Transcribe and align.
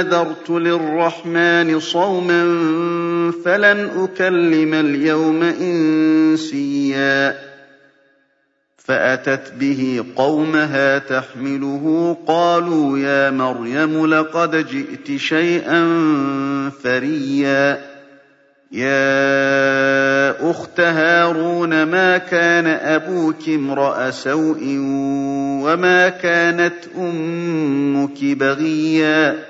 نذرت 0.00 0.50
للرحمن 0.50 1.80
صوما 1.80 2.42
فلن 3.44 3.90
أكلم 3.96 4.74
اليوم 4.74 5.42
إنسيا. 5.42 7.38
فأتت 8.76 9.52
به 9.60 10.04
قومها 10.16 10.98
تحمله 10.98 12.16
قالوا 12.26 12.98
يا 12.98 13.30
مريم 13.30 14.06
لقد 14.06 14.66
جئت 14.66 15.16
شيئا 15.16 15.80
فريا. 16.84 17.90
يا 18.72 20.50
أخت 20.50 20.80
هارون 20.80 21.82
ما 21.82 22.18
كان 22.18 22.66
أبوك 22.66 23.48
امرأ 23.48 24.10
سوء 24.10 24.76
وما 25.64 26.08
كانت 26.08 26.74
أمك 26.98 28.24
بغيا؟ 28.24 29.49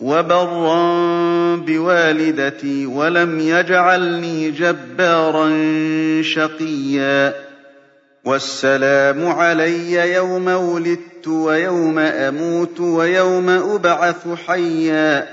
وبرا 0.00 1.56
بوالدتي 1.56 2.86
ولم 2.86 3.40
يجعلني 3.40 4.50
جبارا 4.50 5.50
شقيا. 6.22 7.34
والسلام 8.24 9.26
علي 9.26 10.14
يوم 10.14 10.48
ولدت 10.48 11.28
ويوم 11.28 11.98
أموت 11.98 12.80
ويوم 12.80 13.48
أبعث 13.48 14.28
حيا. 14.46 15.28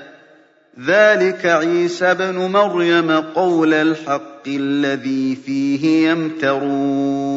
ذلك 0.87 1.45
عيسى 1.45 2.05
ابن 2.05 2.35
مريم 2.35 3.11
قول 3.11 3.73
الحق 3.73 4.47
الذي 4.47 5.37
فيه 5.45 6.09
يمترون. 6.09 7.36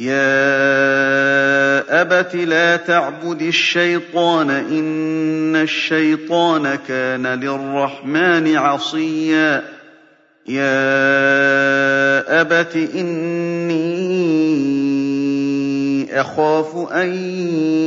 يا 0.00 0.16
أبت 2.02 2.34
لا 2.36 2.76
تعبد 2.76 3.42
الشيطان 3.42 4.50
إن 4.50 5.56
الشيطان 5.56 6.78
كان 6.88 7.26
للرحمن 7.26 8.56
عصيا 8.56 9.62
يا 10.46 10.70
أبت 12.40 12.76
إني 12.94 13.86
أخاف 16.20 16.92
أن 16.92 17.14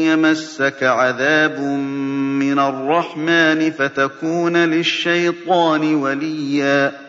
يمسك 0.08 0.84
عذاب 0.84 1.60
من 2.39 2.60
الرحمن 2.60 3.72
فتكون 3.72 4.58
للشيطان 4.58 5.96
وليا 5.96 7.09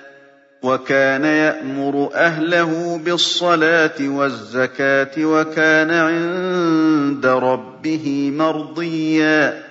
وكان 0.63 1.25
يأمر 1.25 2.09
أهله 2.13 3.01
بالصلاة 3.05 3.99
والزكاة 4.01 5.25
وكان 5.25 5.91
عند 5.91 7.25
ربه 7.25 8.31
مرضيا. 8.35 9.63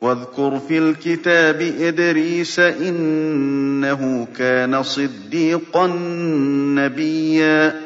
واذكر 0.00 0.60
في 0.68 0.78
الكتاب 0.78 1.60
إدريس 1.80 2.58
إنه 2.58 4.26
كان 4.38 4.82
صديقا 4.82 5.86
نبيا. 6.76 7.80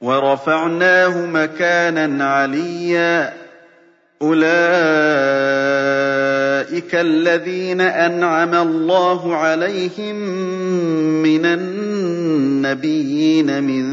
ورفعناه 0.00 1.26
مكانا 1.26 2.30
عليا. 2.30 3.32
أولئك 4.22 4.46
الذين 6.94 7.80
أنعم 7.80 8.54
الله 8.54 9.36
عليهم 9.36 10.45
من 11.46 12.66
النبيين 12.66 13.62
من 13.62 13.86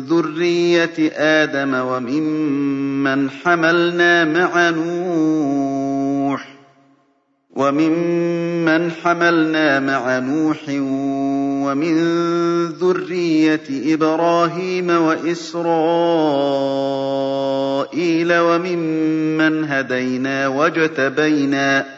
ذرية 0.00 1.12
آدم 1.16 1.74
وممن 1.74 3.30
حملنا 3.30 4.24
مع 4.24 4.70
نوح 4.70 6.48
وممن 7.50 8.90
حملنا 8.90 9.80
مع 9.80 10.18
نوح 10.18 10.58
ومن 11.66 11.94
ذرية 12.66 13.94
إبراهيم 13.94 14.90
وإسرائيل 14.90 15.58
وممن 18.38 19.64
هدينا 19.64 20.48
واجتبينا 20.48 21.97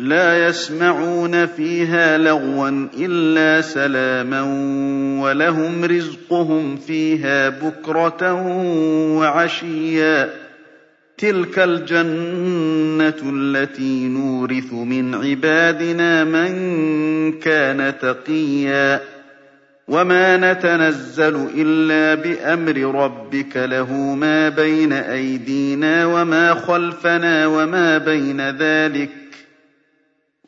لا 0.00 0.48
يسمعون 0.48 1.46
فيها 1.46 2.18
لغوا 2.18 2.88
إلا 2.98 3.60
سلاما 3.60 4.42
ولهم 5.22 5.84
رزقهم 5.84 6.76
فيها 6.76 7.48
بكرة 7.48 8.32
وعشيا. 9.18 10.30
تلك 11.18 11.58
الجنة 11.58 13.32
التي 13.32 14.08
نورث 14.08 14.72
من 14.72 15.14
عبادنا 15.14 16.24
من 16.24 17.32
كان 17.32 17.94
تقيا. 18.02 19.00
وما 19.88 20.52
نتنزل 20.52 21.48
إلا 21.56 22.14
بأمر 22.14 23.02
ربك 23.04 23.56
له 23.56 23.92
ما 23.94 24.48
بين 24.48 24.92
أيدينا 24.92 26.06
وما 26.06 26.54
خلفنا 26.54 27.46
وما 27.46 27.98
بين 27.98 28.50
ذلك. 28.50 29.19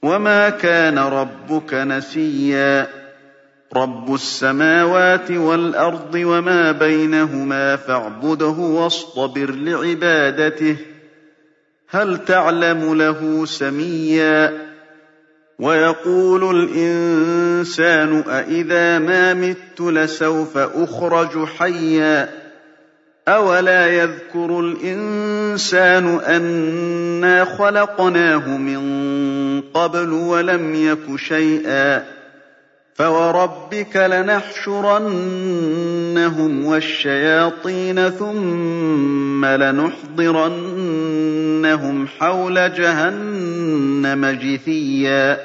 وما 0.03 0.51
كان 0.51 0.99
ربك 0.99 1.75
نسيا. 1.75 2.89
رب 3.77 4.15
السماوات 4.15 5.31
والأرض 5.31 6.15
وما 6.15 6.73
بينهما 6.73 7.77
فاعبده 7.77 8.47
واصطبر 8.47 9.51
لعبادته. 9.51 10.77
هل 11.89 12.25
تعلم 12.25 12.95
له 12.95 13.45
سميا؟ 13.47 14.73
ويقول 15.59 16.57
الإنسان 16.57 18.25
أإذا 18.29 18.99
ما 18.99 19.35
مت 19.35 19.81
لسوف 19.81 20.59
أخرج 20.59 21.45
حيا. 21.45 22.42
أولا 23.29 23.87
يذكر 23.87 24.61
الإنسان 24.61 26.21
أنا 26.21 27.45
خلقناه 27.45 28.49
من 28.59 28.83
قبل 29.75 30.13
ولم 30.13 30.75
يك 30.75 31.17
شيئا 31.17 32.05
فوربك 32.95 33.97
لنحشرنهم 33.97 35.05
والشياطين 36.65 38.11
ثم 38.11 39.45
لنحضرنهم 39.45 40.47
حول 42.07 42.75
جهنم 42.75 44.27
جثيا 44.27 45.41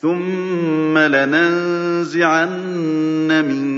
ثم 0.00 0.98
لننزعن 0.98 2.48
من 3.44 3.77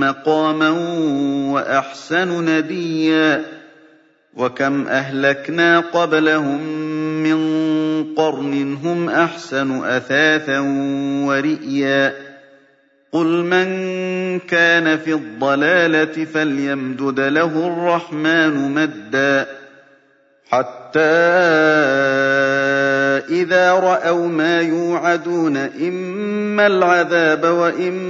مقاما 0.00 0.70
وأحسن 1.52 2.44
نديا 2.44 3.44
وكم 4.34 4.86
أهلكنا 4.88 5.80
قبلهم 5.80 6.60
من 7.22 7.40
قرن 8.14 8.78
هم 8.84 9.08
أحسن 9.08 9.84
أثاثا 9.84 10.58
ورئيا 11.26 12.12
قل 13.12 13.26
من 13.26 13.68
كان 14.38 14.98
في 14.98 15.14
الضلالة 15.14 16.24
فليمدد 16.24 17.20
له 17.20 17.66
الرحمن 17.66 18.74
مدا 18.74 19.46
حتى 20.50 20.80
فإذا 23.30 23.72
رأوا 23.72 24.28
ما 24.28 24.60
يوعدون 24.60 25.56
إما 25.56 26.66
العذاب 26.66 27.44
وإما 27.44 28.09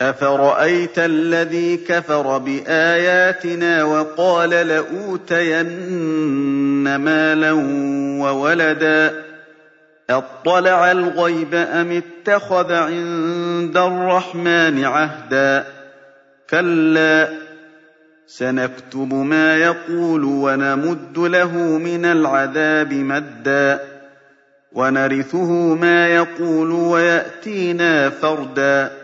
أفرأيت 0.00 0.98
الذي 0.98 1.76
كفر 1.76 2.38
بآياتنا 2.38 3.84
وقال 3.84 4.50
لأوتين 4.50 5.66
مالا 6.96 7.52
وولدا 8.22 9.24
أطلع 10.10 10.92
الغيب 10.92 11.54
أم 11.54 12.02
اتخذ 12.02 12.72
عند 12.72 13.76
الرحمن 13.76 14.84
عهدا 14.84 15.64
كلا 16.50 17.28
سنكتب 18.26 19.14
ما 19.14 19.56
يقول 19.56 20.24
ونمد 20.24 21.18
له 21.18 21.52
من 21.58 22.04
العذاب 22.04 22.92
مدا 22.92 23.80
ونرثه 24.72 25.74
ما 25.74 26.08
يقول 26.08 26.70
ويأتينا 26.70 28.10
فردا 28.10 29.03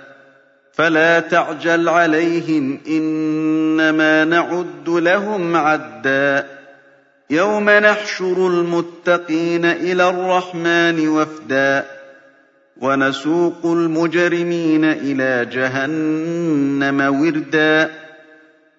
فلا 0.81 1.19
تعجل 1.19 1.89
عليهم 1.89 2.79
إنما 2.87 4.25
نعد 4.25 4.89
لهم 4.89 5.55
عدا. 5.55 6.47
يوم 7.29 7.69
نحشر 7.69 8.47
المتقين 8.47 9.65
إلى 9.65 10.09
الرحمن 10.09 11.07
وفدا. 11.07 11.85
ونسوق 12.77 13.65
المجرمين 13.65 14.85
إلى 14.85 15.45
جهنم 15.45 17.21
وردا. 17.21 17.91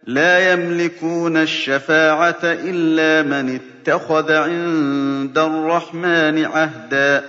لا 0.06 0.52
يملكون 0.52 1.37
الشفاعة 1.37 2.40
إلا 2.42 3.23
من 3.23 3.61
اتخذ 3.61 4.32
عند 4.32 5.38
الرحمن 5.38 6.44
عهدا. 6.44 7.25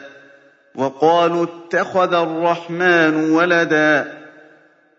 وقالوا 0.75 1.45
اتخذ 1.45 2.13
الرحمن 2.13 3.29
ولدا. 3.29 4.22